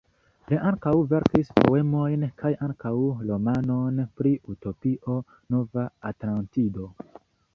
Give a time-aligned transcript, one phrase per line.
[0.51, 2.93] Li ankaŭ verkis poemojn kaj ankaŭ
[3.31, 5.19] romanon pri utopio,
[5.57, 6.91] Nova Atlantido.